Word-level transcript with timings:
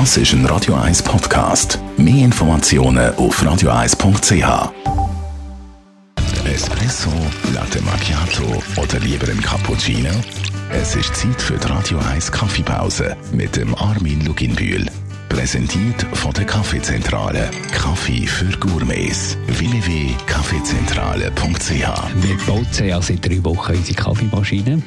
Das 0.00 0.16
ist 0.16 0.32
ein 0.32 0.44
Radio 0.46 0.74
1 0.74 1.04
Podcast. 1.04 1.78
Mehr 1.96 2.24
Informationen 2.24 3.14
auf 3.14 3.40
radio1.ch. 3.40 4.72
Espresso, 6.44 7.10
Latte 7.54 7.80
Macchiato 7.82 8.60
oder 8.76 8.98
lieber 8.98 9.28
ein 9.28 9.40
Cappuccino? 9.40 10.10
Es 10.72 10.96
ist 10.96 11.14
Zeit 11.14 11.40
für 11.40 11.56
die 11.56 11.68
Radio 11.68 12.00
1 12.12 12.32
Kaffeepause 12.32 13.16
mit 13.30 13.54
dem 13.54 13.72
Armin 13.76 14.26
Luginbühl. 14.26 14.84
Präsentiert 15.28 16.04
von 16.14 16.32
der 16.32 16.46
Kaffeezentrale. 16.46 17.48
Kaffee 17.72 18.26
für 18.26 18.50
Gourmets. 18.58 19.38
www.kaffeezentrale.ch 19.46 21.70
Wir 21.70 22.36
bauen 22.48 22.66
ja 22.84 23.00
seit 23.00 23.24
drei 23.24 23.44
Wochen 23.44 23.76
unsere 23.76 23.94
Kaffeemaschine 23.94 24.82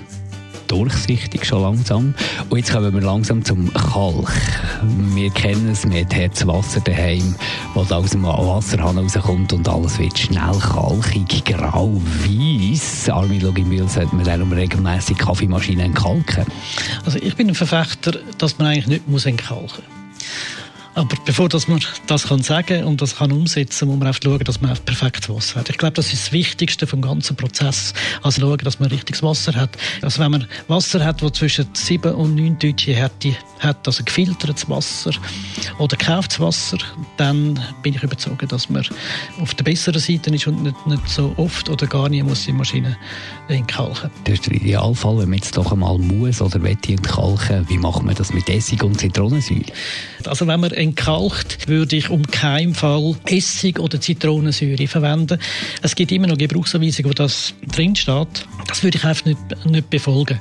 durchsichtig 0.67 1.45
schon 1.45 1.61
langsam. 1.61 2.13
Und 2.49 2.57
jetzt 2.57 2.71
kommen 2.71 2.93
wir 2.93 3.01
langsam 3.01 3.43
zum 3.43 3.71
Kalk. 3.73 4.31
Wir 5.15 5.29
kennen 5.31 5.69
es, 5.69 5.89
wir 5.89 6.05
haben 6.05 6.47
Wasser 6.47 6.79
daheim, 6.81 7.35
das 7.75 7.91
aus 7.91 8.11
dem 8.11 8.23
Wasserhahn 8.23 8.97
rauskommt 8.97 9.53
und 9.53 9.67
alles 9.67 9.99
wird 9.99 10.17
schnell 10.17 10.57
kalkig, 10.59 11.45
grau, 11.45 12.01
weiß. 12.01 13.09
Armin 13.09 13.41
Logimil 13.41 13.87
sollte 13.87 14.15
man 14.15 14.25
darum 14.25 14.51
regelmäßig 14.51 15.17
Kaffeemaschinen 15.17 15.87
entkalken. 15.87 16.45
Also 17.05 17.19
ich 17.19 17.35
bin 17.35 17.49
ein 17.49 17.55
Verfechter, 17.55 18.13
dass 18.37 18.57
man 18.57 18.67
eigentlich 18.67 18.87
nicht 19.07 19.25
entkalken 19.25 19.83
muss. 19.85 20.06
Aber 20.97 21.15
bevor 21.25 21.47
dass 21.47 21.67
man 21.67 21.79
das 22.07 22.27
kann 22.27 22.41
sagen 22.41 22.83
und 22.83 23.03
das 23.03 23.17
kann 23.17 23.31
umsetzen, 23.31 23.87
muss 23.87 23.99
man 23.99 24.07
einfach 24.07 24.21
schauen, 24.23 24.39
dass 24.43 24.61
man 24.61 24.75
perfektes 24.77 25.29
Wasser 25.29 25.59
hat. 25.59 25.69
Ich 25.69 25.77
glaube, 25.77 25.93
das 25.93 26.11
ist 26.11 26.25
das 26.25 26.31
Wichtigste 26.31 26.87
vom 26.87 27.03
ganzen 27.03 27.35
Prozess. 27.35 27.93
Also 28.23 28.41
schauen, 28.41 28.57
dass 28.63 28.79
man 28.79 28.89
richtiges 28.89 29.21
Wasser 29.21 29.53
hat. 29.53 29.77
Also 30.01 30.23
wenn 30.23 30.31
man 30.31 30.47
Wasser 30.67 31.05
hat, 31.05 31.21
das 31.21 31.33
zwischen 31.33 31.67
7 31.71 32.15
und 32.15 32.33
9 32.33 32.57
deutsche 32.57 32.95
Härte 32.95 33.35
hat, 33.59 33.85
also 33.85 34.03
gefiltertes 34.03 34.67
Wasser 34.71 35.11
oder 35.77 35.95
gekauftes 35.97 36.39
Wasser, 36.39 36.79
dann 37.17 37.59
bin 37.83 37.93
ich 37.93 38.01
überzeugt, 38.01 38.51
dass 38.51 38.67
man 38.67 38.83
auf 39.39 39.53
der 39.53 39.65
besseren 39.65 40.01
Seite 40.01 40.33
ist 40.33 40.47
und 40.47 40.63
nicht, 40.63 40.87
nicht 40.87 41.07
so 41.09 41.31
oft 41.37 41.69
oder 41.69 41.85
gar 41.85 42.09
nie 42.09 42.23
muss 42.23 42.45
die 42.45 42.53
Maschine 42.53 42.97
entkalken. 43.49 44.09
Das 44.23 44.33
ist 44.33 44.47
der 44.47 44.53
Idealfall, 44.53 45.19
wenn 45.19 45.29
man 45.29 45.37
jetzt 45.37 45.55
doch 45.57 45.71
einmal 45.71 45.99
muss 45.99 46.41
oder 46.41 46.59
will 46.63 46.75
entkalken, 46.87 47.69
wie 47.69 47.77
macht 47.77 48.01
man 48.01 48.15
das 48.15 48.33
mit 48.33 48.49
Essig 48.49 48.83
und 48.83 48.99
Zitronensäure? 48.99 49.61
Also 50.25 50.47
wenn 50.47 50.59
man 50.59 50.71
entkalkt, 50.87 51.67
würde 51.67 51.95
ich 51.95 52.09
um 52.09 52.23
keinen 52.23 52.73
Fall 52.73 53.15
Essig 53.25 53.79
oder 53.79 53.99
Zitronensäure 53.99 54.87
verwenden. 54.87 55.39
Es 55.81 55.95
gibt 55.95 56.11
immer 56.11 56.27
noch 56.27 56.37
Gebrauchsanweisungen, 56.37 57.11
wo 57.11 57.13
das 57.13 57.53
drin. 57.71 57.93
Das 58.67 58.83
würde 58.83 58.97
ich 58.97 59.05
einfach 59.05 59.25
nicht, 59.25 59.65
nicht 59.65 59.89
befolgen. 59.89 60.39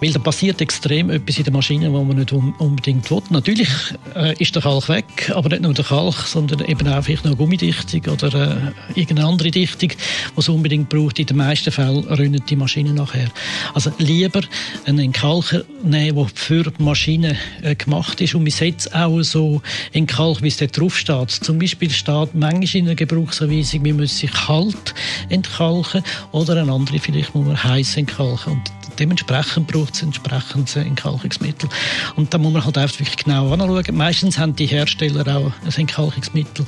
Weil 0.00 0.12
da 0.12 0.18
passiert 0.18 0.60
extrem 0.60 1.10
etwas 1.10 1.38
in 1.38 1.44
der 1.44 1.52
Maschine, 1.52 1.92
wo 1.92 2.02
man 2.02 2.16
nicht 2.16 2.32
unbedingt 2.32 3.10
will. 3.10 3.22
Natürlich 3.30 3.68
äh, 4.14 4.34
ist 4.38 4.54
der 4.54 4.62
Kalk 4.62 4.88
weg, 4.88 5.30
aber 5.34 5.50
nicht 5.50 5.62
nur 5.62 5.74
der 5.74 5.84
Kalk, 5.84 6.14
sondern 6.26 6.64
eben 6.64 6.88
auch 6.88 7.02
vielleicht 7.02 7.24
noch 7.24 7.36
Gummidichtung 7.36 8.12
oder 8.12 8.72
äh, 8.94 8.98
irgendeine 9.00 9.28
andere 9.28 9.50
Dichtung, 9.50 9.90
die 9.90 9.96
es 10.40 10.48
unbedingt 10.48 10.88
braucht. 10.88 11.18
In 11.18 11.26
den 11.26 11.36
meisten 11.36 11.70
Fällen 11.70 12.04
rennen 12.04 12.42
die 12.48 12.56
Maschine 12.56 12.92
nachher. 12.92 13.28
Also 13.74 13.92
lieber 13.98 14.40
einen 14.86 15.12
Kalker 15.12 15.62
nehmen, 15.82 16.16
der 16.16 16.26
für 16.34 16.62
die 16.62 16.82
Maschine 16.82 17.36
äh, 17.62 17.74
gemacht 17.74 18.20
ist 18.20 18.34
und 18.34 18.42
man 18.42 18.50
setzt 18.50 18.94
auch 18.94 19.20
so 19.22 19.60
in 19.92 20.06
Kalk, 20.06 20.42
wie 20.42 20.48
es 20.48 20.56
dort 20.56 20.78
drauf 20.78 20.96
steht. 20.96 21.30
Zum 21.30 21.58
Beispiel 21.58 21.90
steht 21.90 22.34
manchmal 22.34 22.76
in 22.76 22.86
der 22.86 22.94
Gebrauchsanweisung, 22.94 23.82
man 23.82 23.96
muss 23.96 24.18
sich 24.18 24.32
kalt 24.32 24.94
entkalken 25.28 26.02
oder 26.32 26.60
eine 26.60 26.72
andere 26.72 26.98
vielleicht 26.98 27.34
muss 27.34 27.46
man 27.46 27.62
heiß 27.66 27.96
entkalken. 27.96 28.52
Und 28.52 28.70
dementsprechend 28.98 29.66
braucht 29.66 29.94
es 29.94 30.02
entsprechendes 30.02 30.76
Entkalkungsmittel. 30.76 31.68
Und 32.16 32.32
da 32.32 32.38
muss 32.38 32.52
man 32.52 32.64
halt 32.64 32.78
einfach 32.78 32.98
wirklich 32.98 33.16
genau 33.16 33.52
anschauen. 33.52 33.96
Meistens 33.96 34.38
haben 34.38 34.56
die 34.56 34.66
Hersteller 34.66 35.36
auch 35.36 35.52
ein 35.64 35.74
Entkalkungsmittel 35.74 36.64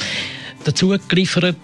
dazu 0.64 0.96
geliefert. 1.08 1.56